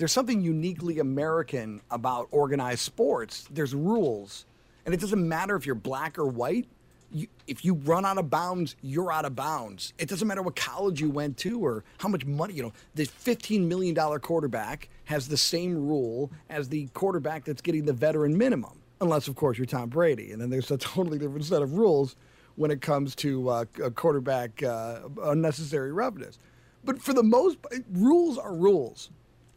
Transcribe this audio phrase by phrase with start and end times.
[0.00, 3.46] There's something uniquely American about organized sports.
[3.50, 4.46] There's rules,
[4.86, 6.66] and it doesn't matter if you're black or white.
[7.12, 9.92] You, if you run out of bounds, you're out of bounds.
[9.98, 13.04] It doesn't matter what college you went to or how much money, you know, the
[13.04, 18.80] $15 million quarterback has the same rule as the quarterback that's getting the veteran minimum,
[19.02, 20.32] unless, of course, you're Tom Brady.
[20.32, 22.16] And then there's a totally different set of rules
[22.56, 23.64] when it comes to uh,
[23.96, 26.38] quarterback uh, unnecessary roughness.
[26.86, 27.58] But for the most,
[27.92, 29.10] rules are rules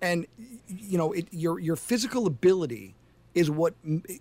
[0.03, 0.27] and
[0.67, 2.93] you know it, your your physical ability
[3.33, 3.73] is what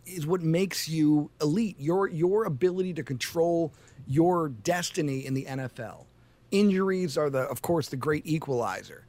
[0.06, 1.76] is what makes you elite.
[1.78, 3.72] Your your ability to control
[4.06, 6.06] your destiny in the NFL.
[6.52, 9.04] Injuries are the of course the great equalizer.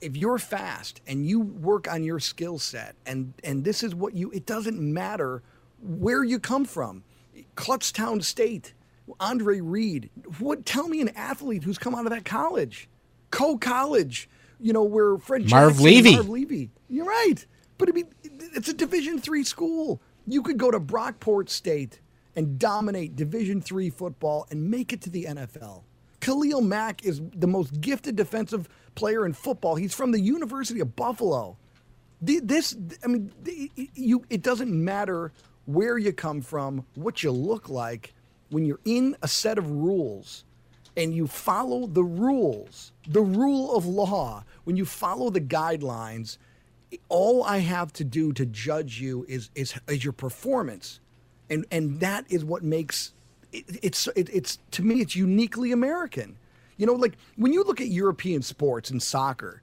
[0.00, 4.14] If you're fast and you work on your skill set and and this is what
[4.14, 5.42] you it doesn't matter
[5.82, 7.02] where you come from.
[7.56, 8.74] Kutztown State,
[9.18, 10.08] Andre Reed.
[10.38, 12.88] What tell me an athlete who's come out of that college?
[13.32, 14.28] Co college
[14.60, 16.14] you know, where Fred Marv Jackson, Levy.
[16.14, 16.70] Marv Levy.
[16.88, 17.44] You're right.
[17.78, 20.00] But I mean, it's a Division three school.
[20.26, 22.00] You could go to Brockport State
[22.36, 25.82] and dominate Division three football and make it to the NFL.
[26.20, 29.74] Khalil Mack is the most gifted defensive player in football.
[29.74, 31.56] He's from the University of Buffalo.
[32.20, 33.32] This, I mean,
[33.94, 34.24] you.
[34.30, 35.32] It doesn't matter
[35.64, 38.14] where you come from, what you look like,
[38.50, 40.44] when you're in a set of rules
[40.96, 46.38] and you follow the rules, the rule of law, when you follow the guidelines,
[47.08, 51.00] all I have to do to judge you is is, is your performance,
[51.48, 53.14] and and that is what makes
[53.52, 56.36] it, it's it, it's to me it's uniquely American.
[56.76, 59.62] You know, like when you look at European sports and soccer,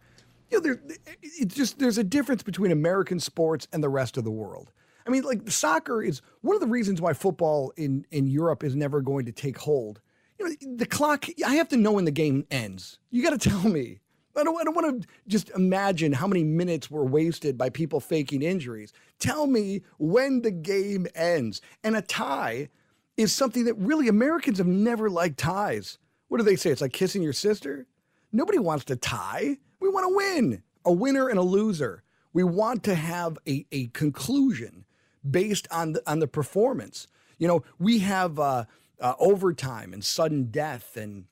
[0.49, 0.81] you know, there
[1.21, 4.71] it's just there's a difference between American sports and the rest of the world.
[5.05, 8.75] I mean, like soccer is one of the reasons why football in in Europe is
[8.75, 10.01] never going to take hold
[10.39, 12.99] you know, the clock, I have to know when the game ends.
[13.11, 13.99] You got to tell me.
[14.35, 17.99] I don't, I don't want to just imagine how many minutes were wasted by people
[17.99, 18.93] faking injuries.
[19.19, 21.61] Tell me when the game ends.
[21.83, 22.69] And a tie
[23.17, 25.97] is something that really Americans have never liked ties.
[26.29, 26.69] What do they say?
[26.69, 27.87] It's like kissing your sister?
[28.31, 29.57] Nobody wants to tie.
[29.81, 32.03] We want to win, a winner and a loser.
[32.31, 34.85] We want to have a, a conclusion
[35.29, 37.07] based on the, on the performance.
[37.39, 38.65] You know, we have uh,
[39.01, 41.25] uh, overtime and sudden death, and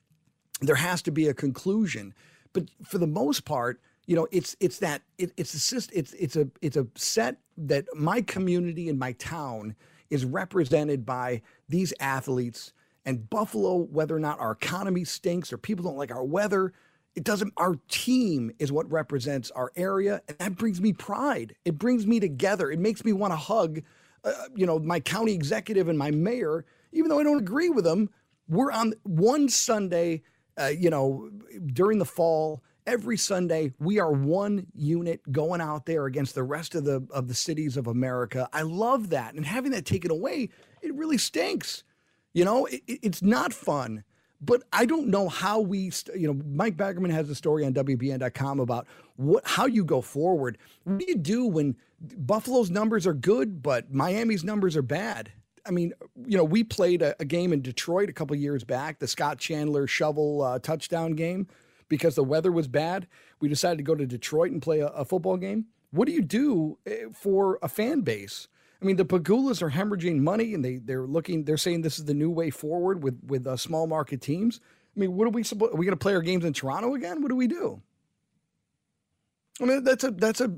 [0.62, 2.14] there has to be a conclusion.
[2.54, 6.36] But for the most part, you know, it's it's that it, it's a it's it's
[6.36, 9.76] a it's a set that my community and my town
[10.10, 12.72] is represented by these athletes
[13.06, 13.76] and Buffalo.
[13.76, 16.74] Whether or not our economy stinks or people don't like our weather,
[17.16, 17.54] it doesn't.
[17.58, 21.56] Our team is what represents our area, and that brings me pride.
[21.66, 22.72] It brings me together.
[22.72, 23.82] It makes me want to hug,
[24.24, 27.84] uh, you know, my county executive and my mayor even though I don't agree with
[27.84, 28.09] them,
[28.48, 30.22] we're on one Sunday,
[30.59, 31.30] uh, you know,
[31.74, 32.64] during the fall.
[32.86, 37.28] Every Sunday, we are one unit going out there against the rest of the of
[37.28, 38.48] the cities of America.
[38.53, 40.50] I love that, and having that taken away,
[40.81, 41.84] it really stinks.
[42.34, 44.04] You know, it, it's not fun.
[44.39, 48.60] But I don't know how we, you know, Mike Baggerman has a story on WBEN.com
[48.60, 50.60] about what how you go forward.
[50.84, 55.31] What do you do when Buffalo's numbers are good, but Miami's numbers are bad?
[55.68, 55.94] I mean,
[56.25, 59.38] you know, we played a, a game in Detroit a couple years back, the Scott
[59.38, 61.48] Chandler shovel uh, touchdown game,
[61.90, 63.08] because the weather was bad.
[63.40, 65.66] We decided to go to Detroit and play a, a football game.
[65.92, 68.48] What do you do eh, for a fan base?
[68.81, 71.46] I mean, the Pegulas are hemorrhaging money, and they they're looking.
[71.46, 74.60] They're saying this is the new way forward with with uh, small market teams.
[74.96, 75.74] I mean, what are we supposed?
[75.74, 77.22] Are we going to play our games in Toronto again?
[77.22, 77.81] What do we do?
[79.60, 80.52] I mean, that's a that's a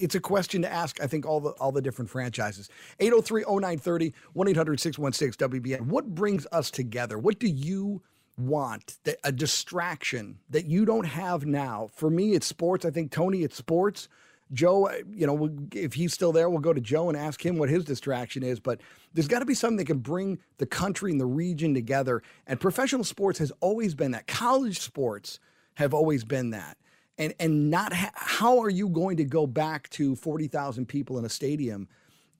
[0.00, 1.00] it's a question to ask.
[1.02, 2.68] I think all the all the different franchises.
[3.00, 5.82] 803-0930, 1-800-616-WBEN.
[5.82, 7.18] What brings us together?
[7.18, 8.02] What do you
[8.36, 8.98] want?
[9.24, 11.90] A distraction that you don't have now.
[11.94, 12.84] For me, it's sports.
[12.84, 14.08] I think Tony, it's sports.
[14.52, 17.56] Joe, uh, you know, if he's still there, we'll go to Joe and ask him
[17.56, 18.58] what his distraction is.
[18.58, 18.80] But
[19.14, 22.22] there's got to be something that can bring the country and the region together.
[22.46, 24.26] And professional sports has always been that.
[24.26, 25.38] College sports
[25.74, 26.76] have always been that.
[27.20, 31.18] And and not ha- how are you going to go back to forty thousand people
[31.18, 31.86] in a stadium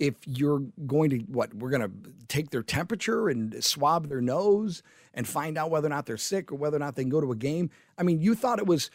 [0.01, 1.93] if you're going to what we're going to
[2.27, 4.83] take their temperature and swab their nose
[5.15, 7.21] and find out whether or not they're sick or whether or not they can go
[7.21, 7.71] to a game.
[7.99, 8.91] I mean, you thought it was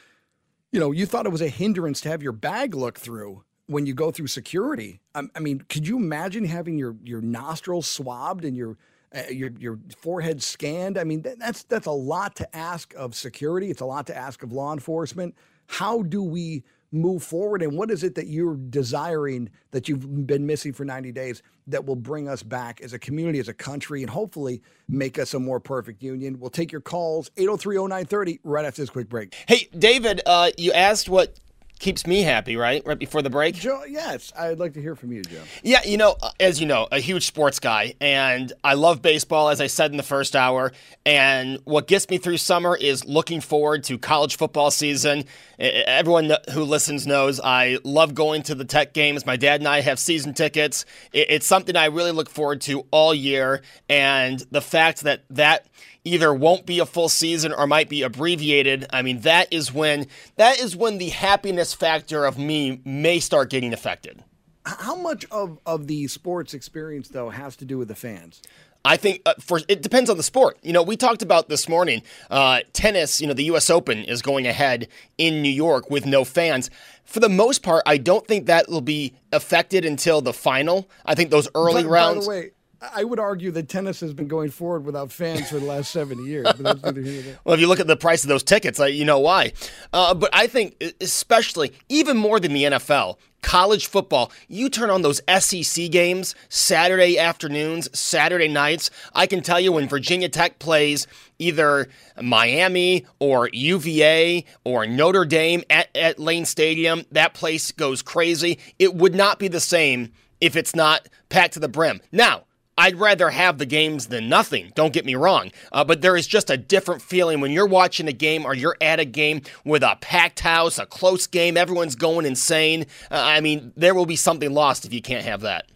[0.72, 3.86] you know, you thought it was a hindrance to have your bag look through when
[3.86, 5.00] you go through security.
[5.14, 8.78] I, I mean, could you imagine having your your nostrils swabbed and your
[9.16, 10.98] uh, your your forehead scanned?
[10.98, 13.70] I mean, that, that's that's a lot to ask of security.
[13.70, 15.36] It's a lot to ask of law enforcement.
[15.68, 20.46] How do we move forward and what is it that you're desiring that you've been
[20.46, 24.02] missing for 90 days that will bring us back as a community as a country
[24.02, 26.40] and hopefully make us a more perfect union?
[26.40, 29.36] We'll take your calls 8030930 right after this quick break.
[29.48, 31.38] Hey david uh, you asked what
[31.80, 32.82] keeps me happy, right?
[32.86, 33.56] Right before the break.
[33.56, 35.42] Joe, yes, I'd like to hear from you, Joe.
[35.64, 39.50] Yeah, you know, uh, as you know, a huge sports guy, and I love baseball,
[39.50, 40.72] as I said in the first hour.
[41.06, 45.26] And what gets me through summer is looking forward to college football season.
[45.60, 49.26] Everyone who listens knows I love going to the Tech games.
[49.26, 50.86] My dad and I have season tickets.
[51.14, 55.68] It's something I really look forward to all year, and the fact that that
[56.06, 58.86] either won't be a full season or might be abbreviated.
[58.92, 60.08] I mean, that is when
[60.38, 64.24] that is when the happiness factor of me may start getting affected.
[64.66, 68.42] How much of, of the sports experience though has to do with the fans?
[68.86, 70.60] I think uh, for it depends on the sport.
[70.62, 72.04] You know, we talked about this morning.
[72.30, 73.70] Uh, tennis, you know, the U.S.
[73.72, 74.88] Open is going ahead
[75.18, 76.70] in New York with no fans.
[77.04, 80.88] For the most part, I don't think that will be affected until the final.
[81.04, 82.28] I think those early but, rounds.
[82.28, 82.52] By the way,
[82.94, 86.24] I would argue that tennis has been going forward without fans for the last 70
[86.24, 86.46] years.
[86.60, 89.54] well, if you look at the price of those tickets, you know why.
[89.94, 95.04] Uh, but I think, especially, even more than the NFL, college football, you turn on
[95.04, 98.90] those SEC games Saturday afternoons, Saturday nights.
[99.14, 101.06] I can tell you when Virginia Tech plays
[101.38, 101.88] either
[102.22, 108.58] Miami or UVA or Notre Dame at, at Lane Stadium, that place goes crazy.
[108.80, 110.12] It would not be the same
[110.42, 112.02] if it's not packed to the brim.
[112.12, 112.46] Now,
[112.78, 114.74] I'd rather have the games than nothing.
[114.76, 115.52] Don't get me wrong.
[115.72, 118.76] Uh, but there is just a different feeling when you're watching a game or you're
[118.82, 122.86] at a game with a packed house, a close game, everyone's going insane.
[123.10, 125.68] Uh, I mean, there will be something lost if you can't have that.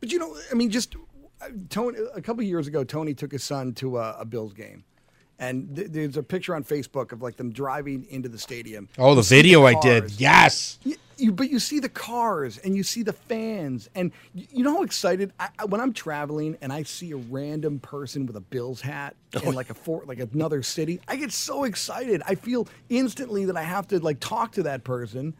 [0.00, 0.94] But you know, I mean, just
[1.40, 1.98] uh, Tony.
[2.14, 4.84] A couple years ago, Tony took his son to a, a Bills game,
[5.38, 8.88] and th- there's a picture on Facebook of like them driving into the stadium.
[8.98, 10.20] Oh, the video the I did.
[10.20, 10.78] Yes.
[10.84, 14.64] You, you, but you see the cars and you see the fans, and you, you
[14.64, 18.36] know how excited I, I, when I'm traveling and I see a random person with
[18.36, 21.00] a Bills hat oh, in like a fort, like another city.
[21.08, 22.22] I get so excited.
[22.26, 25.34] I feel instantly that I have to like talk to that person.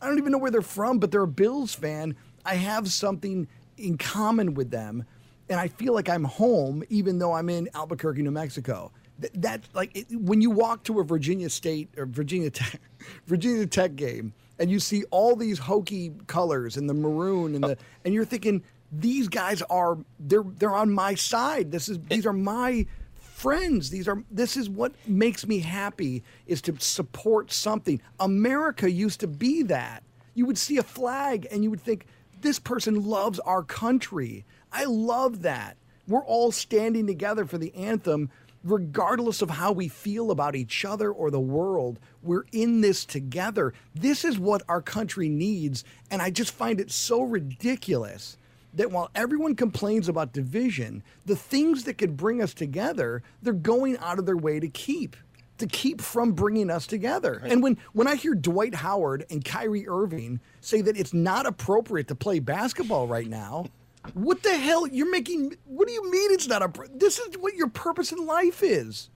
[0.00, 2.16] I don't even know where they're from, but they're a Bills fan.
[2.44, 3.48] I have something
[3.78, 5.04] in common with them,
[5.48, 8.92] and I feel like I'm home, even though I'm in Albuquerque, New Mexico
[9.34, 12.80] that like it, when you walk to a Virginia State or Virginia Tech,
[13.26, 17.70] Virginia Tech game and you see all these Hokie colors and the maroon and the
[17.70, 17.84] oh.
[18.04, 18.62] and you're thinking
[18.92, 21.72] these guys are they're they're on my side.
[21.72, 23.90] This is these are my friends.
[23.90, 28.00] These are this is what makes me happy is to support something.
[28.20, 30.02] America used to be that.
[30.34, 32.06] You would see a flag and you would think
[32.42, 34.44] this person loves our country.
[34.72, 35.76] I love that.
[36.08, 38.30] We're all standing together for the anthem
[38.64, 43.74] regardless of how we feel about each other or the world, we're in this together.
[43.94, 45.84] This is what our country needs.
[46.10, 48.36] And I just find it so ridiculous
[48.74, 53.98] that while everyone complains about division, the things that could bring us together, they're going
[53.98, 55.16] out of their way to keep.
[55.58, 57.38] To keep from bringing us together.
[57.42, 57.52] Right.
[57.52, 62.08] And when, when I hear Dwight Howard and Kyrie Irving say that it's not appropriate
[62.08, 63.66] to play basketball right now,
[64.14, 64.86] what the hell?
[64.86, 65.56] You're making.
[65.64, 66.72] What do you mean it's not a?
[66.94, 69.08] This is what your purpose in life is.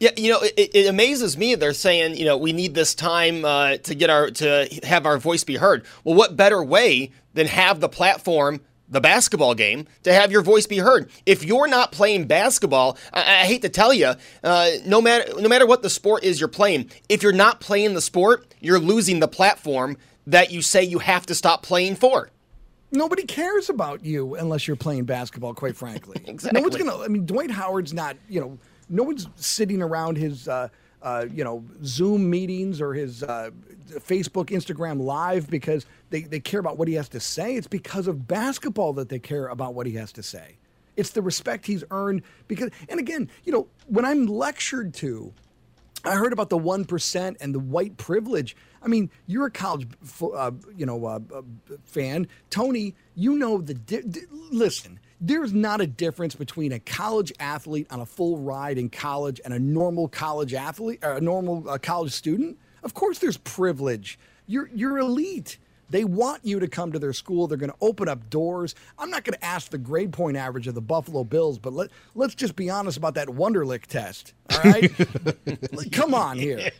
[0.00, 1.54] Yeah, you know, it, it, amazes me.
[1.54, 5.18] They're saying, you know, we need this time uh, to get our to have our
[5.18, 5.84] voice be heard.
[6.04, 10.66] Well, what better way than have the platform, the basketball game, to have your voice
[10.66, 11.10] be heard?
[11.26, 15.48] If you're not playing basketball, I, I hate to tell you, uh, no matter no
[15.48, 19.20] matter what the sport is you're playing, if you're not playing the sport, you're losing
[19.20, 22.30] the platform that you say you have to stop playing for.
[22.90, 26.20] Nobody cares about you unless you're playing basketball, quite frankly.
[26.26, 26.58] exactly.
[26.58, 30.16] No one's going to, I mean, Dwight Howard's not, you know, no one's sitting around
[30.16, 30.68] his, uh,
[31.02, 33.50] uh, you know, Zoom meetings or his uh,
[33.90, 37.56] Facebook, Instagram live because they, they care about what he has to say.
[37.56, 40.56] It's because of basketball that they care about what he has to say.
[40.96, 45.32] It's the respect he's earned because, and again, you know, when I'm lectured to,
[46.04, 48.56] I heard about the 1% and the white privilege.
[48.82, 49.88] I mean, you're a college,
[50.22, 51.42] uh, you know, uh, uh,
[51.84, 52.28] fan.
[52.50, 57.86] Tony, you know the, di- di- listen, there's not a difference between a college athlete
[57.90, 61.78] on a full ride in college and a normal college athlete or a normal uh,
[61.78, 62.56] college student.
[62.82, 64.18] Of course, there's privilege.
[64.46, 65.58] You're you're elite.
[65.90, 67.46] They want you to come to their school.
[67.46, 68.74] They're going to open up doors.
[68.98, 71.90] I'm not going to ask the grade point average of the Buffalo Bills, but let,
[72.14, 74.34] let's just be honest about that Wonderlic test.
[74.50, 74.92] All right?
[75.92, 76.70] come on here.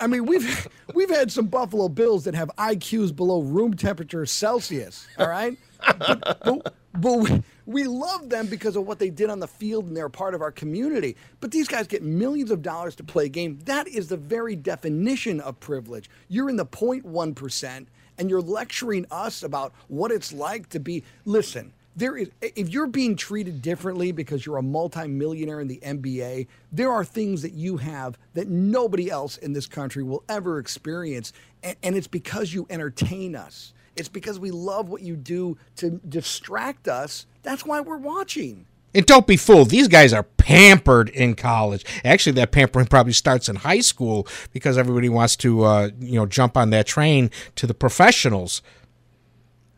[0.00, 5.06] I mean, we've we've had some Buffalo Bills that have IQs below room temperature Celsius.
[5.18, 5.56] All right?
[5.98, 9.86] But, but, but we, we love them because of what they did on the field
[9.86, 11.16] and they're part of our community.
[11.40, 13.58] But these guys get millions of dollars to play a game.
[13.64, 16.08] That is the very definition of privilege.
[16.28, 17.86] You're in the 0.1%
[18.18, 21.04] and you're lecturing us about what it's like to be.
[21.24, 26.46] Listen, there is if you're being treated differently because you're a multimillionaire in the NBA,
[26.70, 31.32] there are things that you have that nobody else in this country will ever experience,
[31.62, 33.72] and, and it's because you entertain us.
[33.96, 37.26] It's because we love what you do to distract us.
[37.42, 38.66] That's why we're watching.
[38.96, 39.68] And don't be fooled.
[39.68, 41.84] These guys are pampered in college.
[42.02, 46.24] Actually, that pampering probably starts in high school because everybody wants to, uh, you know,
[46.24, 48.62] jump on that train to the professionals.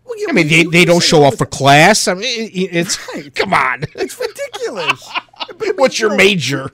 [0.04, 2.06] Well, yeah, I mean, they, they don't show up for class.
[2.06, 3.34] I mean, it's right.
[3.34, 5.10] come on, it's ridiculous.
[5.76, 6.70] What's your major?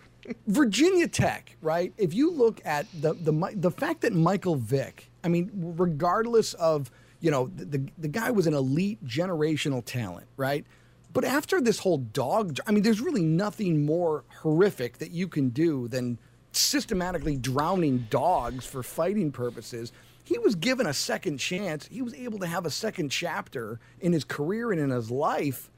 [0.46, 1.92] Virginia Tech, right?
[1.96, 6.90] If you look at the the the fact that Michael Vick, I mean, regardless of
[7.20, 10.66] you know, the, the, the guy was an elite generational talent, right?
[11.14, 15.50] But after this whole dog, I mean, there's really nothing more horrific that you can
[15.50, 16.18] do than
[16.50, 19.92] systematically drowning dogs for fighting purposes.
[20.24, 21.86] He was given a second chance.
[21.86, 25.70] He was able to have a second chapter in his career and in his life.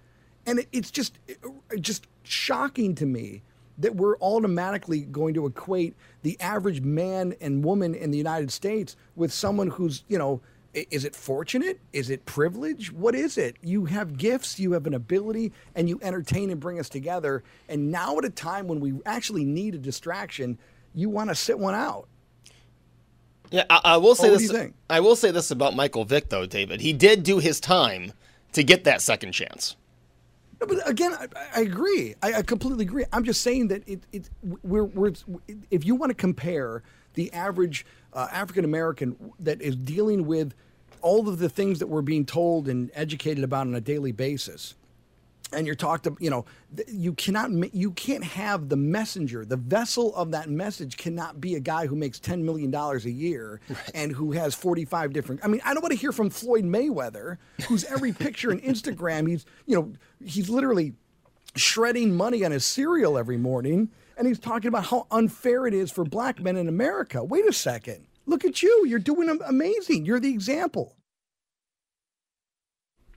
[0.47, 1.39] And it, it's just, it,
[1.81, 3.43] just shocking to me
[3.79, 8.97] that we're automatically going to equate the average man and woman in the United States
[9.17, 10.41] with someone who's, you know,
[10.77, 11.81] is it fortunate?
[11.93, 12.93] Is it privilege?
[12.93, 13.57] What is it?
[13.63, 17.43] You have gifts, you have an ability, and you entertain and bring us together.
[17.69, 20.59] And now, at a time when we actually need a distraction,
[20.95, 22.09] you want to sit one out.
[23.51, 24.53] Yeah, I, I will say this.
[24.91, 26.81] I will say this about Michael Vick, though, David.
[26.81, 28.13] He did do his time
[28.53, 29.77] to get that second chance.
[30.61, 32.15] No, but again, I, I agree.
[32.23, 33.05] I, I, completely agree.
[33.13, 34.31] I'm just saying that it, it
[34.63, 35.13] we're, we're
[35.71, 36.83] if you want to compare
[37.15, 40.55] the average uh, African American that is dealing with
[41.03, 44.75] all of the things that we're being told and educated about on a daily basis.
[45.53, 46.45] And you're talked to you know
[46.89, 51.61] you cannot you can't have the messenger the vessel of that message cannot be a
[51.61, 53.91] guy who makes 10 million dollars a year right.
[53.95, 57.39] and who has 45 different i mean i don't want to hear from floyd mayweather
[57.69, 60.95] whose every picture on instagram he's you know he's literally
[61.55, 65.93] shredding money on his cereal every morning and he's talking about how unfair it is
[65.93, 67.23] for black men in america.
[67.23, 68.85] Wait a second Look at you.
[68.87, 70.05] You're doing amazing.
[70.05, 70.97] You're the example.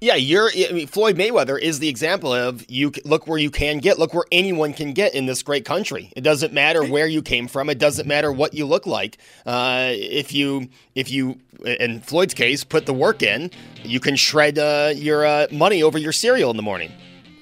[0.01, 0.49] Yeah, you're.
[0.49, 2.93] I mean, Floyd Mayweather is the example of you.
[3.03, 3.99] Look where you can get.
[3.99, 6.13] Look where anyone can get in this great country.
[6.15, 7.69] It doesn't matter where you came from.
[7.69, 9.17] It doesn't matter what you look like.
[9.45, 13.51] Uh, if you, if you, in Floyd's case, put the work in,
[13.83, 16.93] you can shred uh, your uh, money over your cereal in the morning.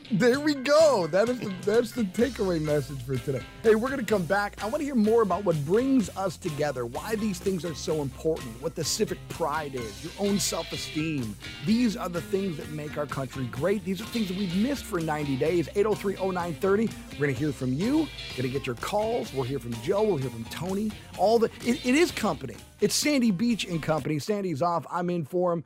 [0.10, 1.06] There we go.
[1.08, 3.42] That is the that's the takeaway message for today.
[3.62, 4.56] Hey, we're gonna come back.
[4.64, 8.02] I want to hear more about what brings us together, why these things are so
[8.02, 11.36] important, what the civic pride is, your own self-esteem.
[11.66, 13.84] These are the things that make our country great.
[13.84, 15.68] These are things that we've missed for 90 days.
[15.76, 16.90] 803-0930.
[17.12, 18.08] We're gonna hear from you.
[18.38, 19.34] Gonna get your calls.
[19.34, 20.04] We'll hear from Joe.
[20.04, 20.90] We'll hear from Tony.
[21.18, 22.56] All the it, it is company.
[22.80, 24.20] It's Sandy Beach and company.
[24.20, 24.86] Sandy's off.
[24.90, 25.66] I'm in for him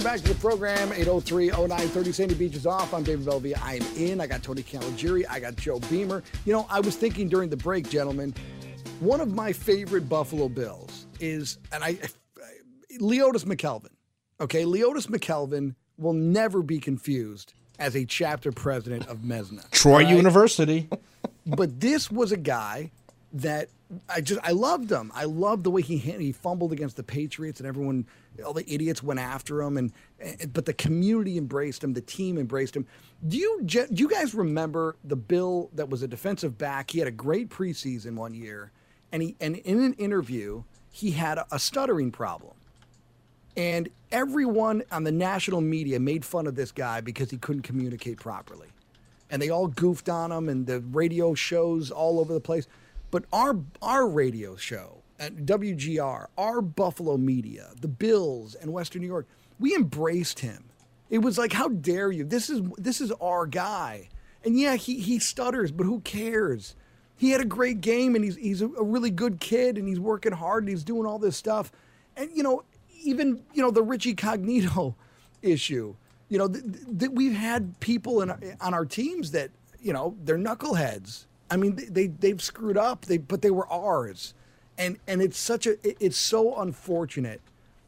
[0.00, 2.14] Welcome back to the program, 803-0930.
[2.14, 2.94] Sandy Beach is off.
[2.94, 3.62] I'm David Bellavia.
[3.62, 4.18] I am in.
[4.18, 5.26] I got Tony Caligiuri.
[5.28, 6.22] I got Joe Beamer.
[6.46, 8.32] You know, I was thinking during the break, gentlemen,
[9.00, 11.98] one of my favorite Buffalo Bills is, and I,
[12.98, 13.90] Leodis McKelvin.
[14.40, 19.68] Okay, Leodis McKelvin will never be confused as a chapter president of Mensa.
[19.70, 20.08] Troy right?
[20.08, 20.88] University.
[21.46, 22.90] but this was a guy
[23.34, 23.68] that
[24.08, 25.10] I just I loved him.
[25.14, 28.06] I loved the way he he fumbled against the Patriots and everyone
[28.44, 32.38] all the idiots went after him and, and but the community embraced him, the team
[32.38, 32.86] embraced him.
[33.26, 36.90] Do you do you guys remember the Bill that was a defensive back?
[36.90, 38.70] He had a great preseason one year
[39.10, 42.54] and he and in an interview he had a, a stuttering problem.
[43.56, 48.18] And everyone on the national media made fun of this guy because he couldn't communicate
[48.18, 48.68] properly.
[49.30, 52.66] And they all goofed on him and the radio shows all over the place.
[53.10, 59.08] But our our radio show at WGR, our Buffalo media, the Bills and Western New
[59.08, 59.26] York,
[59.58, 60.64] we embraced him.
[61.10, 62.24] It was like, how dare you?
[62.24, 64.08] This is this is our guy.
[64.44, 66.76] And yeah, he he stutters, but who cares?
[67.16, 70.32] He had a great game and he's he's a, really good kid and he's working
[70.32, 71.70] hard and he's doing all this stuff.
[72.16, 72.62] And you know,
[73.02, 74.94] even you know the Richie Incognito
[75.42, 75.94] issue.
[76.28, 76.64] You know, th-
[76.98, 79.50] th- we've had people in, on our teams that
[79.80, 81.26] you know they're knuckleheads.
[81.50, 83.06] I mean, they, they they've screwed up.
[83.06, 84.34] They but they were ours,
[84.78, 87.40] and and it's such a it- it's so unfortunate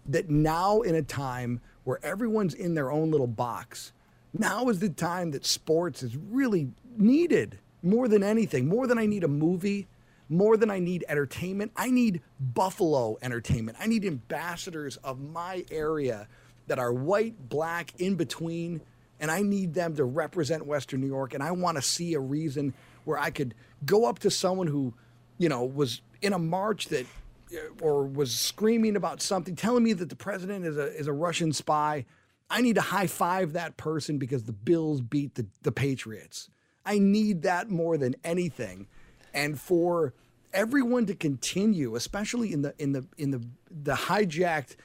[0.07, 3.93] that now in a time where everyone's in their own little box,
[4.37, 8.69] now is the time that sports is really needed more than anything.
[8.69, 9.87] More than I need a movie,
[10.29, 11.73] more than I need entertainment.
[11.77, 13.79] I need Buffalo entertainment.
[13.81, 16.27] I need ambassadors of my area
[16.67, 18.81] that are white, black, in between,
[19.21, 21.35] and I need them to represent Western New York.
[21.35, 23.55] And I want to see a reason where I could
[23.85, 24.95] go up to someone who,
[25.39, 27.07] you know, was in a march that
[27.53, 31.13] uh, or was screaming about something, telling me that the president is a is a
[31.13, 32.05] Russian spy.
[32.49, 36.51] I need to high five that person because the Bills beat the, the Patriots.
[36.85, 38.89] I need that more than anything.
[39.33, 40.13] And for
[40.53, 44.77] everyone to continue, especially in the in the in the the hijacked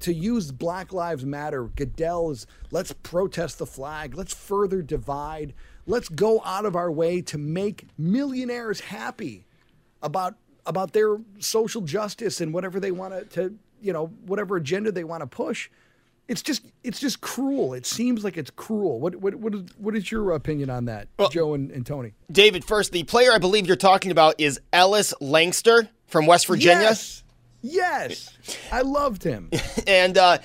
[0.00, 5.54] to use Black Lives Matter, Goodell's let's protest the flag, let's further divide,
[5.90, 9.44] let's go out of our way to make millionaires happy
[10.02, 15.04] about about their social justice and whatever they want to, you know whatever agenda they
[15.04, 15.68] want to push.
[16.28, 17.74] It's just it's just cruel.
[17.74, 19.00] It seems like it's cruel.
[19.00, 22.12] What what what is, what is your opinion on that, Joe and, and Tony?
[22.30, 26.84] David, first, the player I believe you're talking about is Ellis Lankster from West Virginia.
[26.84, 27.24] Yes.
[27.62, 28.32] Yes.
[28.72, 29.50] I loved him.
[29.86, 30.38] And uh,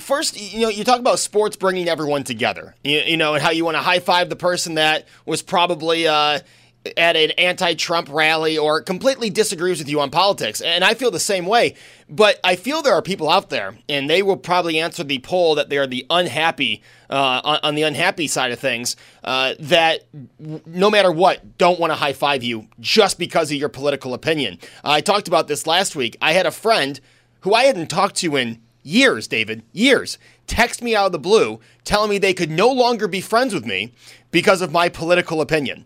[0.00, 3.50] first, you know, you talk about sports bringing everyone together, you, you know, and how
[3.50, 6.40] you want to high five the person that was probably uh,
[6.96, 10.60] at an anti Trump rally or completely disagrees with you on politics.
[10.60, 11.74] And I feel the same way.
[12.08, 15.54] But I feel there are people out there, and they will probably answer the poll
[15.56, 20.06] that they are the unhappy, uh, on, on the unhappy side of things, uh, that
[20.38, 24.58] no matter what, don't want to high five you just because of your political opinion.
[24.82, 26.16] I talked about this last week.
[26.22, 26.98] I had a friend
[27.40, 31.60] who I hadn't talked to in years, David, years, text me out of the blue
[31.84, 33.92] telling me they could no longer be friends with me
[34.30, 35.84] because of my political opinion.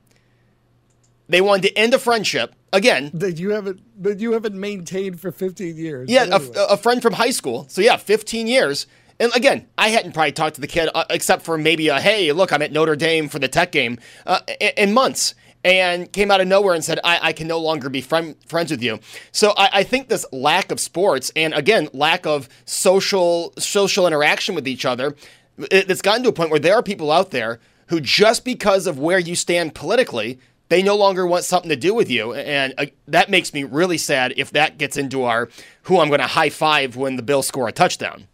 [1.28, 3.10] They wanted to end a friendship again.
[3.14, 6.10] that you haven't that you haven't maintained for 15 years.
[6.10, 7.66] Yeah, But a, a friend from high school.
[7.68, 8.86] So yeah, 15 years.
[9.20, 12.32] And again, I hadn't probably talked to the kid uh, except for maybe a hey,
[12.32, 15.34] look, I'm at Notre Dame for the Tech game uh, in, in months,
[15.64, 18.70] and came out of nowhere and said I, I can no longer be friend, friends
[18.70, 19.00] with you.
[19.32, 24.54] So I, I think this lack of sports and again lack of social social interaction
[24.54, 25.14] with each other,
[25.58, 28.86] it, it's gotten to a point where there are people out there who just because
[28.86, 32.74] of where you stand politically they no longer want something to do with you and
[32.78, 35.48] uh, that makes me really sad if that gets into our
[35.82, 38.26] who i'm going to high five when the bills score a touchdown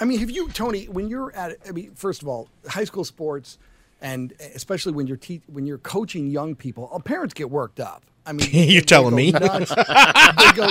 [0.00, 3.04] I mean, have you, Tony, when you're at, I mean, first of all, high school
[3.04, 3.58] sports,
[4.00, 8.04] and especially when you're te- when you're coaching young people, uh, parents get worked up.
[8.24, 9.30] I mean, You're telling me?
[9.32, 10.70] they go,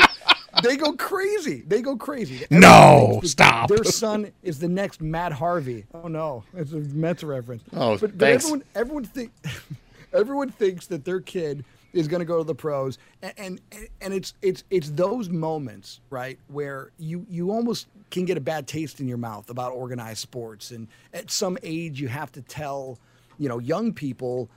[0.63, 1.63] they go crazy.
[1.67, 2.45] They go crazy.
[2.49, 3.69] No, thinks that stop.
[3.69, 5.85] Their son is the next Matt Harvey.
[5.93, 7.63] Oh no, it's a Mets reference.
[7.73, 8.45] Oh, but, but thanks.
[8.45, 9.31] everyone, everyone think,
[10.13, 13.61] everyone thinks that their kid is going to go to the pros, and, and
[14.01, 18.67] and it's it's it's those moments, right, where you you almost can get a bad
[18.67, 22.99] taste in your mouth about organized sports, and at some age you have to tell,
[23.37, 24.49] you know, young people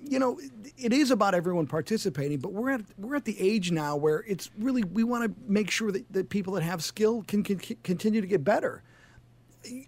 [0.00, 0.40] you know,
[0.76, 4.50] it is about everyone participating, but we're at we're at the age now where it's
[4.58, 8.20] really we want to make sure that, that people that have skill can, can continue
[8.20, 8.82] to get better.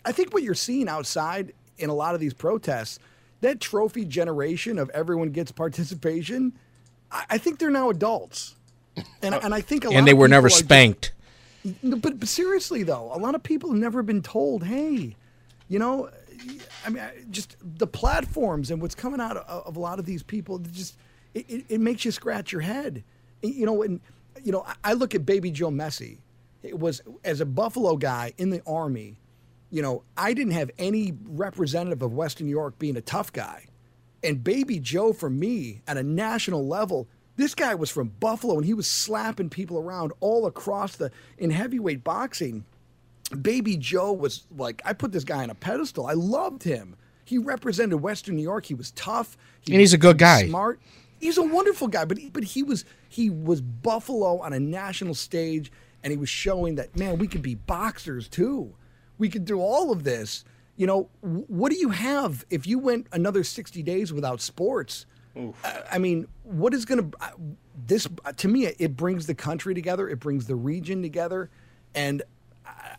[0.05, 2.99] I think what you're seeing outside in a lot of these protests,
[3.41, 6.53] that trophy generation of everyone gets participation,
[7.11, 8.57] I, I think they're now adults,
[9.23, 11.13] and uh, and I think and they were never spanked.
[11.65, 15.15] Just, but, but seriously though, a lot of people have never been told, hey,
[15.69, 16.11] you know,
[16.87, 20.23] I mean, just the platforms and what's coming out of, of a lot of these
[20.23, 20.97] people, just
[21.35, 23.05] it, it, it, makes you scratch your head.
[23.43, 24.01] You know, and
[24.43, 26.19] you know, I look at Baby Joe Mesi.
[26.63, 29.20] It was as a Buffalo guy in the army.
[29.71, 33.67] You know, I didn't have any representative of Western New York being a tough guy,
[34.23, 37.09] and Baby Joe for me at a national level.
[37.37, 41.51] This guy was from Buffalo and he was slapping people around all across the in
[41.51, 42.67] heavyweight boxing
[43.31, 46.07] Baby Joe was like, I put this guy on a pedestal.
[46.07, 46.97] I loved him.
[47.25, 48.67] He represented Western New York.
[48.67, 49.37] He was tough.
[49.61, 50.49] He and he's was, a good guy.
[50.49, 50.81] Smart.
[51.21, 55.15] He's a wonderful guy, but he, but he was he was Buffalo on a national
[55.15, 55.71] stage,
[56.03, 58.75] and he was showing that man, we could be boxers too.
[59.21, 60.45] We could do all of this.
[60.77, 65.07] You know, what do you have if you went another sixty days without sports?
[65.93, 67.19] I mean, what is going to
[67.87, 68.67] this to me?
[68.67, 70.09] It brings the country together.
[70.09, 71.51] It brings the region together,
[71.95, 72.23] and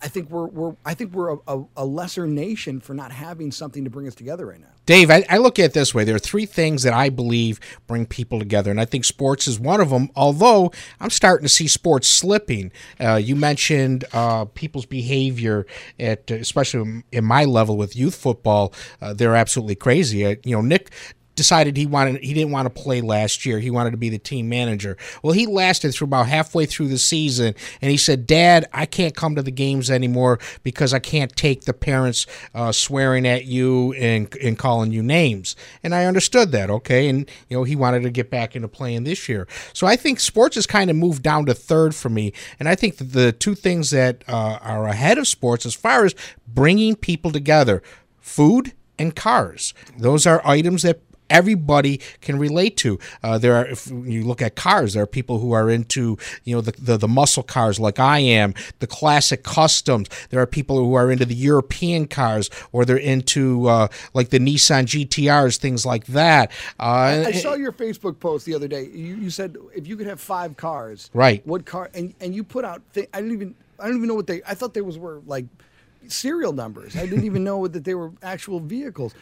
[0.02, 3.84] I think we're we're I think we're a, a, lesser nation for not having something
[3.84, 4.68] to bring us together right now.
[4.88, 7.60] Dave, I, I, look at it this way: there are three things that I believe
[7.86, 10.10] bring people together, and I think sports is one of them.
[10.16, 12.72] Although I'm starting to see sports slipping.
[13.00, 15.68] Uh, you mentioned uh, people's behavior
[16.00, 20.26] at, especially in my level with youth football, uh, they're absolutely crazy.
[20.26, 20.92] Uh, you know, Nick
[21.42, 23.58] decided he wanted he didn't want to play last year.
[23.58, 24.96] He wanted to be the team manager.
[25.24, 29.16] Well, he lasted through about halfway through the season, and he said, "Dad, I can't
[29.16, 33.94] come to the games anymore because I can't take the parents uh, swearing at you
[33.94, 37.10] and and calling you names." And I understood that, okay.
[37.10, 39.48] And you know, he wanted to get back into playing this year.
[39.74, 42.76] So I think sports has kind of moved down to third for me, and I
[42.76, 46.14] think the two things that uh, are ahead of sports as far as
[46.48, 47.82] bringing people together,
[48.20, 49.74] food and cars.
[49.98, 51.00] Those are items that
[51.32, 53.00] everybody can relate to.
[53.24, 56.56] Uh, there are, if you look at cars, there are people who are into, you
[56.56, 60.10] know, the, the, the muscle cars like I am, the classic customs.
[60.30, 64.40] There are people who are into the European cars, or they're into uh, like the
[64.40, 66.52] Nissan GTRs, things like that.
[66.80, 68.84] Uh, I saw your Facebook post the other day.
[68.94, 71.46] You, you said if you could have five cars, right?
[71.48, 71.90] What car?
[71.94, 72.82] And and you put out.
[72.94, 73.56] Th- I didn't even.
[73.80, 74.42] I don't even know what they.
[74.48, 75.46] I thought they was were like
[76.08, 76.96] serial numbers.
[76.96, 79.14] I didn't even know that they were actual vehicles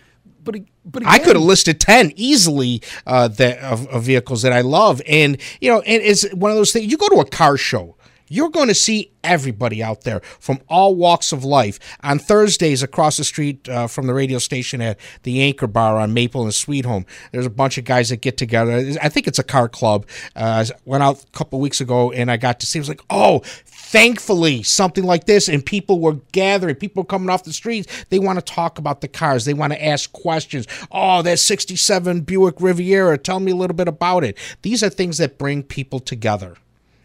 [0.44, 4.54] but but again, I could have listed ten easily uh, that of, of, vehicles that
[4.54, 6.92] I love, and you know, and it's one of those things.
[6.92, 7.96] You go to a car show.
[8.32, 11.80] You're going to see everybody out there from all walks of life.
[12.04, 16.14] On Thursdays, across the street uh, from the radio station at the Anchor Bar on
[16.14, 18.94] Maple and Sweet Home, there's a bunch of guys that get together.
[19.02, 20.06] I think it's a car club.
[20.36, 22.78] Uh, I went out a couple weeks ago and I got to see.
[22.78, 23.42] It was like, oh,
[23.90, 28.20] thankfully something like this and people were gathering people were coming off the streets they
[28.20, 32.56] want to talk about the cars they want to ask questions oh that 67 buick
[32.60, 36.56] riviera tell me a little bit about it these are things that bring people together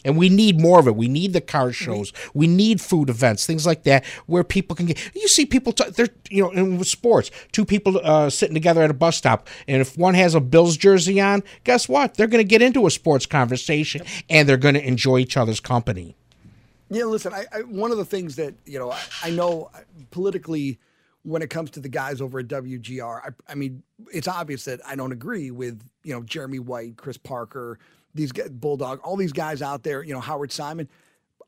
[0.05, 0.97] and we need more of it.
[0.97, 2.13] We need the car shows.
[2.35, 4.99] We need food events, things like that, where people can get.
[5.15, 8.91] You see people, t- they're you know, in sports, two people uh, sitting together at
[8.91, 12.15] a bus stop, and if one has a Bills jersey on, guess what?
[12.15, 15.61] They're going to get into a sports conversation, and they're going to enjoy each other's
[15.61, 16.17] company.
[16.91, 19.71] Yeah, listen, I, I, one of the things that you know I, I, know
[20.11, 20.79] politically
[21.23, 24.81] when it comes to the guys over at WGR, I, I, mean it's obvious that
[24.87, 27.79] I don't agree with you know Jeremy White, Chris Parker,
[28.15, 30.89] these guys, Bulldog, all these guys out there, you know Howard Simon.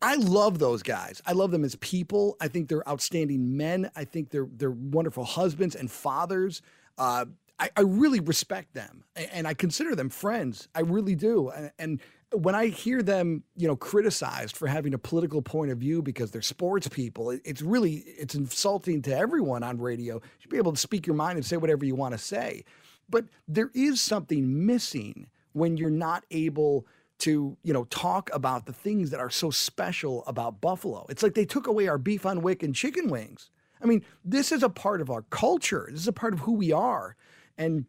[0.03, 1.23] I love those guys.
[1.27, 2.37] I love them as people.
[2.41, 3.91] I think they're outstanding men.
[3.97, 6.63] I think they're they're wonderful husbands and fathers.
[6.99, 7.27] Uh,
[7.59, 10.69] I, I, really respect them and I consider them friends.
[10.75, 11.51] I really do.
[11.51, 12.01] And, and
[12.37, 16.31] when I hear them, you know, criticized for having a political point of view because
[16.31, 20.17] they're sports people, it's really it's insulting to everyone on radio.
[20.17, 22.65] You should be able to speak your mind and say whatever you want to say.
[23.09, 26.87] But there is something missing when you're not able
[27.19, 31.07] to, you know, talk about the things that are so special about Buffalo.
[31.09, 33.51] It's like they took away our beef on weck and chicken wings.
[33.83, 35.89] I mean, this is a part of our culture.
[35.91, 37.17] This is a part of who we are.
[37.57, 37.87] And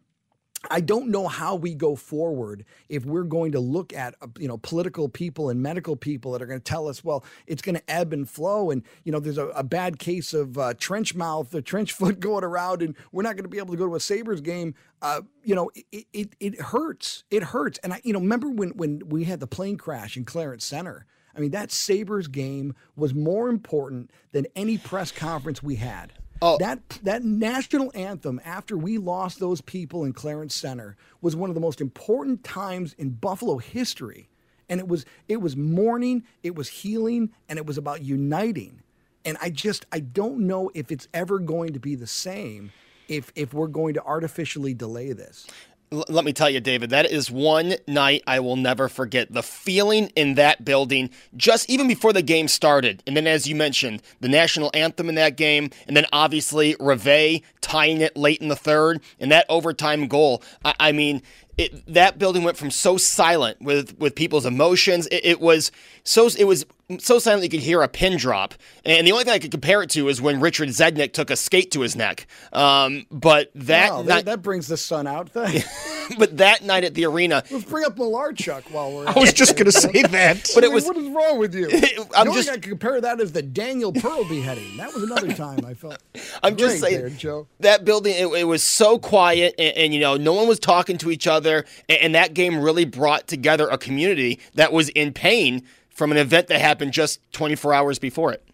[0.70, 4.48] I don't know how we go forward if we're going to look at uh, you
[4.48, 7.76] know political people and medical people that are going to tell us, well, it's going
[7.76, 11.14] to ebb and flow, and you know there's a, a bad case of uh, trench
[11.14, 13.86] mouth or trench foot going around, and we're not going to be able to go
[13.86, 14.74] to a Sabres game.
[15.00, 17.24] Uh, you know, it, it it hurts.
[17.30, 20.24] It hurts, and I you know remember when when we had the plane crash in
[20.24, 21.06] Clarence Center.
[21.36, 26.12] I mean, that Sabres game was more important than any press conference we had.
[26.40, 26.58] Oh.
[26.58, 31.54] That that national anthem after we lost those people in Clarence Center was one of
[31.54, 34.28] the most important times in Buffalo history.
[34.68, 38.82] And it was it was mourning, it was healing, and it was about uniting.
[39.24, 42.72] And I just I don't know if it's ever going to be the same
[43.08, 45.46] if if we're going to artificially delay this
[45.90, 49.32] let me tell you, David, that is one night I will never forget.
[49.32, 53.02] The feeling in that building, just even before the game started.
[53.06, 55.70] And then, as you mentioned, the national anthem in that game.
[55.86, 59.00] And then, obviously, Rivet tying it late in the third.
[59.18, 60.42] And that overtime goal.
[60.64, 61.22] I, I mean,
[61.56, 65.06] it, that building went from so silent with with people's emotions.
[65.08, 65.72] It, it, was
[66.04, 66.64] so it was
[66.98, 68.54] so silent you could hear a pin drop.
[68.84, 71.36] And the only thing I could compare it to is when Richard Zednik took a
[71.36, 72.26] skate to his neck.
[72.52, 75.30] Um, but that, wow, that that brings the sun out.
[76.18, 79.06] but that night at the arena, let's bring up Malarchuk while we're.
[79.06, 80.50] I was just going to say that.
[80.54, 80.86] but it was.
[80.86, 81.68] What is wrong with you?
[82.16, 82.48] I'm just.
[82.48, 84.78] I compare that as the Daniel Pearl beheading.
[84.78, 85.98] That was another time I felt.
[86.42, 87.46] I'm just saying, there, Joe.
[87.60, 90.96] That building, it, it was so quiet, and, and you know, no one was talking
[90.98, 95.12] to each other and, and that game really brought together a community that was in
[95.12, 95.62] pain
[95.98, 98.44] from an event that happened just 24 hours before it.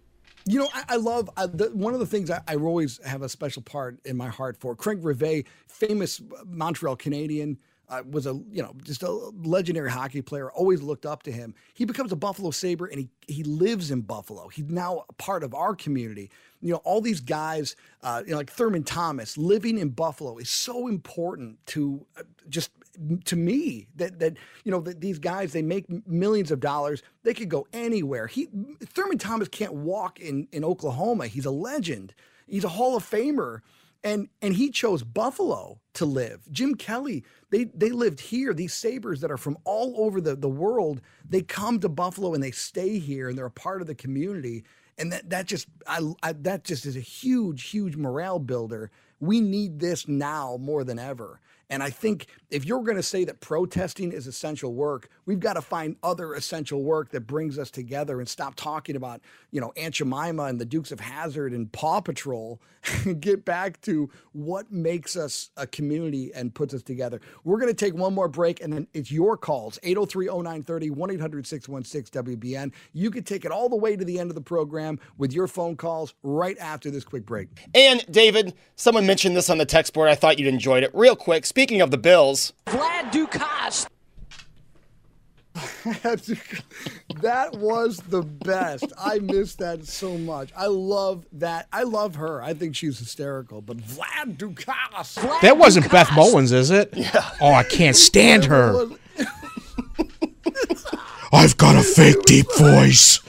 [0.47, 3.21] You know, I, I love I, the, one of the things I, I, always have
[3.21, 4.75] a special part in my heart for.
[4.75, 7.59] Craig Rivet, famous Montreal Canadian,
[7.91, 10.51] uh, was a you know just a legendary hockey player.
[10.53, 11.55] Always looked up to him.
[11.75, 14.49] He becomes a Buffalo Sabre, and he he lives in Buffalo.
[14.49, 16.31] He's now a part of our community.
[16.63, 20.49] You know, all these guys, uh, you know, like Thurman Thomas, living in Buffalo is
[20.49, 22.71] so important to uh, just
[23.25, 27.35] to me that that you know that these guys they make millions of dollars they
[27.35, 28.49] could go anywhere he
[28.85, 32.15] thurman thomas can't walk in in oklahoma he's a legend
[32.47, 33.61] he's a hall of famer
[34.05, 36.43] and and he chose Buffalo to live.
[36.53, 38.55] Jim Kelly, they they lived here.
[38.55, 42.43] These Sabres that are from all over the, the world, they come to Buffalo and
[42.43, 44.65] they stay here and they're a part of the community.
[44.99, 48.91] And that that just I, I that just is a huge huge morale builder.
[49.21, 51.41] We need this now more than ever.
[51.70, 55.55] And I think if you're going to say that protesting is essential work, we've got
[55.55, 59.72] to find other essential work that brings us together and stop talking about, you know,
[59.77, 62.61] Aunt Jemima and the Dukes of Hazzard and Paw Patrol
[63.05, 67.20] and get back to what makes us a community and puts us together.
[67.44, 71.11] We're going to take one more break and then it's your calls 803 0930 1
[71.11, 72.72] 800 616 WBEN.
[72.92, 75.46] You can take it all the way to the end of the program with your
[75.46, 77.48] phone calls right after this quick break.
[77.74, 80.09] And David, someone mentioned this on the text board.
[80.09, 80.90] I thought you'd enjoyed it.
[80.94, 83.87] Real quick, speaking of the Bills, Vlad Ducasse.
[87.23, 88.93] that was the best.
[88.99, 90.51] I missed that so much.
[90.57, 91.69] I love that.
[91.73, 92.43] I love her.
[92.43, 93.62] I think she's hysterical.
[93.62, 95.21] But Vlad Ducasse.
[95.21, 95.93] Vlad that wasn't Ducasse.
[95.93, 96.93] Beth Mowins, is it?
[96.93, 97.31] Yeah.
[97.40, 98.88] Oh, I can't stand her.
[101.33, 103.21] I've got a fake deep voice.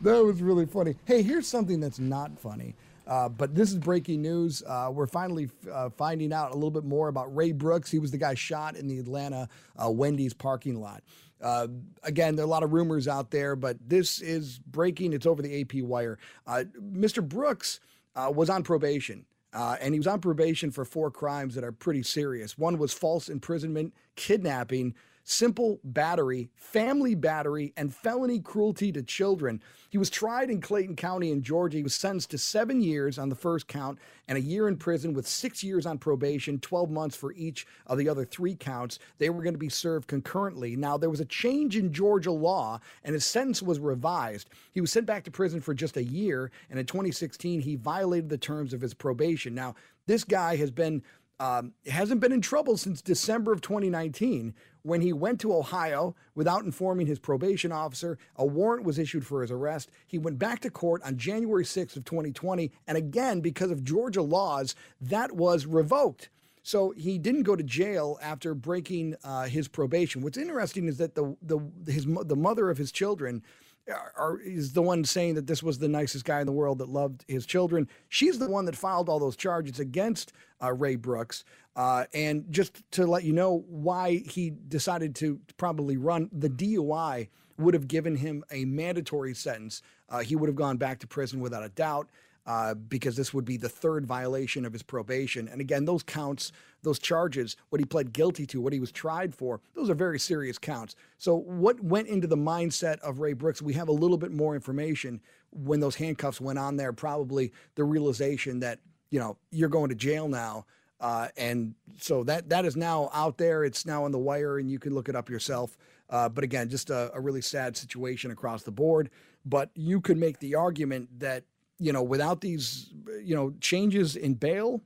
[0.00, 0.96] that was really funny.
[1.04, 2.74] Hey, here's something that's not funny.
[3.06, 4.62] Uh, but this is breaking news.
[4.66, 7.90] Uh, we're finally uh, finding out a little bit more about Ray Brooks.
[7.90, 9.48] He was the guy shot in the Atlanta
[9.82, 11.02] uh, Wendy's parking lot.
[11.40, 11.66] Uh,
[12.02, 15.12] again, there are a lot of rumors out there, but this is breaking.
[15.12, 16.18] It's over the AP wire.
[16.46, 17.26] Uh, Mr.
[17.26, 17.80] Brooks
[18.16, 19.26] was on probation.
[19.52, 22.56] and he was on probation for four crimes that are pretty serious.
[22.56, 29.60] One was false imprisonment, kidnapping, simple battery, family battery, and felony cruelty to children.
[29.88, 31.78] He was tried in Clayton County in Georgia.
[31.78, 35.14] He was sentenced to seven years on the first count and a year in prison
[35.14, 38.98] with six years on probation, 12 months for each of the other three counts.
[39.18, 40.76] They were going to be served concurrently.
[40.76, 44.50] Now, there was a change in Georgia law, and his sentence was revised.
[44.72, 48.28] He was sent back to prison for just a year, and in 2016, he violated
[48.28, 49.54] the terms of his probation.
[49.54, 49.74] Now,
[50.06, 51.02] this guy has been
[51.40, 56.64] um, hasn't been in trouble since December of 2019 when he went to Ohio without
[56.64, 58.18] informing his probation officer.
[58.36, 59.90] A warrant was issued for his arrest.
[60.06, 64.22] He went back to court on January 6th of 2020, and again, because of Georgia
[64.22, 66.28] laws, that was revoked.
[66.62, 70.22] So he didn't go to jail after breaking uh, his probation.
[70.22, 73.42] What's interesting is that the the his the mother of his children
[73.88, 76.88] are, is the one saying that this was the nicest guy in the world that
[76.88, 77.88] loved his children.
[78.08, 81.44] She's the one that filed all those charges against uh, Ray Brooks.
[81.76, 87.28] Uh, and just to let you know why he decided to probably run, the DUI
[87.58, 89.82] would have given him a mandatory sentence.
[90.08, 92.08] Uh, he would have gone back to prison without a doubt.
[92.46, 95.48] Uh, because this would be the third violation of his probation.
[95.48, 96.52] And again, those counts,
[96.82, 100.18] those charges, what he pled guilty to, what he was tried for, those are very
[100.18, 100.94] serious counts.
[101.18, 103.62] So, what went into the mindset of Ray Brooks?
[103.62, 106.92] We have a little bit more information when those handcuffs went on there.
[106.92, 108.80] Probably the realization that
[109.10, 110.66] you know you're going to jail now.
[111.00, 113.64] Uh, and so that that is now out there.
[113.64, 115.76] It's now on the wire, and you can look it up yourself.
[116.10, 119.10] Uh, but again, just a, a, really sad situation across the board.
[119.44, 121.44] But you could make the argument that
[121.84, 122.90] you know, without these,
[123.22, 124.80] you know, changes in bail,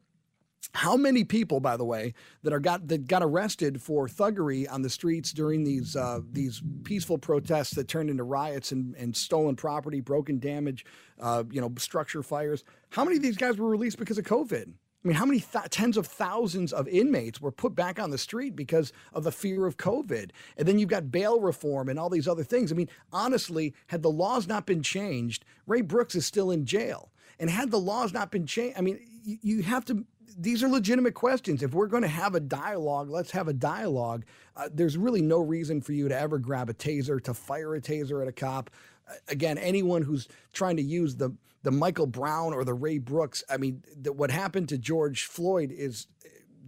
[0.73, 4.83] how many people, by the way, that are got that got arrested for thuggery on
[4.83, 9.55] the streets during these uh, these peaceful protests that turned into riots and, and stolen
[9.55, 10.85] property, broken damage,
[11.21, 12.65] uh, you know, structure fires?
[12.91, 14.73] How many of these guys were released because of COVID?
[15.05, 18.19] I mean, how many th- tens of thousands of inmates were put back on the
[18.19, 20.31] street because of the fear of COVID?
[20.57, 22.73] And then you've got bail reform and all these other things.
[22.73, 27.11] I mean, honestly, had the laws not been changed, Ray Brooks is still in jail.
[27.39, 30.05] And had the laws not been changed, I mean, you, you have to
[30.37, 31.63] these are legitimate questions.
[31.63, 34.25] If we're going to have a dialogue, let's have a dialogue.
[34.57, 37.81] Uh, there's really no reason for you to ever grab a taser, to fire a
[37.81, 38.71] taser at a cop.
[39.09, 43.43] Uh, again, anyone who's trying to use the the Michael Brown or the Ray Brooks,
[43.51, 46.07] I mean, the, what happened to George Floyd is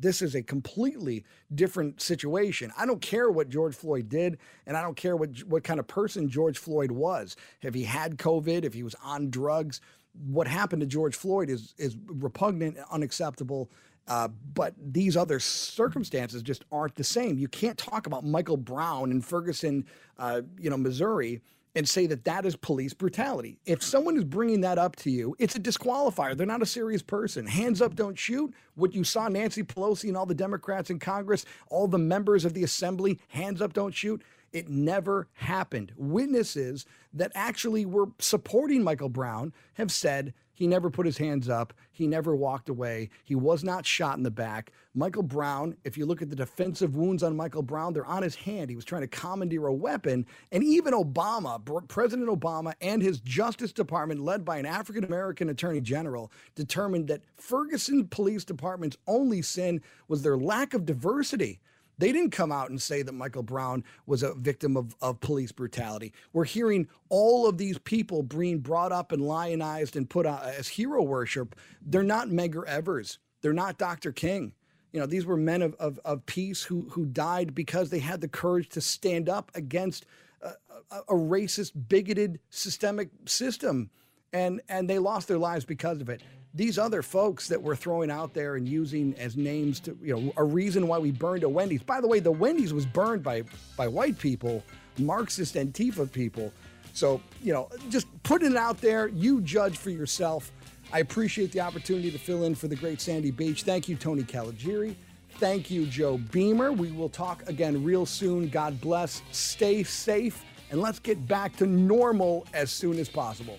[0.00, 1.24] this is a completely
[1.54, 2.72] different situation.
[2.76, 5.86] I don't care what George Floyd did, and I don't care what what kind of
[5.86, 7.36] person George Floyd was.
[7.62, 9.80] If he had COVID, if he was on drugs,
[10.26, 13.70] what happened to George Floyd is is repugnant, and unacceptable.
[14.08, 17.38] Uh, but these other circumstances just aren't the same.
[17.38, 19.84] You can't talk about Michael Brown in Ferguson,
[20.18, 21.42] uh, you know, Missouri,
[21.74, 23.58] and say that that is police brutality.
[23.64, 26.36] If someone is bringing that up to you, it's a disqualifier.
[26.36, 27.46] They're not a serious person.
[27.46, 28.52] Hands up, don't shoot.
[28.74, 32.54] What you saw Nancy Pelosi and all the Democrats in Congress, all the members of
[32.54, 34.22] the assembly, hands up, don't shoot.
[34.52, 35.92] It never happened.
[35.96, 41.72] Witnesses that actually were supporting Michael Brown have said he never put his hands up.
[41.90, 43.08] He never walked away.
[43.24, 44.72] He was not shot in the back.
[44.94, 48.34] Michael Brown, if you look at the defensive wounds on Michael Brown, they're on his
[48.34, 48.68] hand.
[48.68, 50.26] He was trying to commandeer a weapon.
[50.52, 55.80] And even Obama, President Obama, and his Justice Department, led by an African American attorney
[55.80, 61.58] general, determined that Ferguson Police Department's only sin was their lack of diversity.
[62.00, 65.52] They didn't come out and say that Michael Brown was a victim of, of police
[65.52, 66.14] brutality.
[66.32, 70.66] We're hearing all of these people being brought up and lionized and put out as
[70.66, 71.54] hero worship.
[71.82, 73.18] They're not Medgar Evers.
[73.42, 74.12] They're not Dr.
[74.12, 74.54] King.
[74.92, 78.22] You know, these were men of, of, of peace who, who died because they had
[78.22, 80.06] the courage to stand up against
[80.40, 80.52] a,
[80.90, 83.90] a, a racist, bigoted, systemic system.
[84.32, 86.22] And, and they lost their lives because of it
[86.54, 90.32] these other folks that we're throwing out there and using as names to, you know,
[90.36, 91.82] a reason why we burned a Wendy's.
[91.82, 93.44] By the way, the Wendy's was burned by
[93.76, 94.64] by white people,
[94.98, 96.52] Marxist Antifa people.
[96.92, 100.50] So, you know, just putting it out there, you judge for yourself.
[100.92, 103.62] I appreciate the opportunity to fill in for the great Sandy Beach.
[103.62, 104.96] Thank you, Tony Caligiuri.
[105.34, 106.72] Thank you, Joe Beamer.
[106.72, 108.48] We will talk again real soon.
[108.48, 109.22] God bless.
[109.30, 113.58] Stay safe, and let's get back to normal as soon as possible.